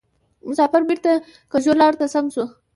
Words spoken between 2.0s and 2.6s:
ته سم سو